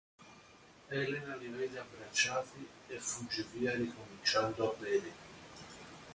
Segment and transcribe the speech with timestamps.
[0.89, 5.11] Elena li vede abbracciati e fugge via ricominciando a bere.